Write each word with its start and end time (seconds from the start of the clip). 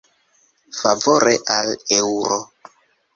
Favore 0.79 1.33
al 1.57 1.69
eŭro. 1.99 2.39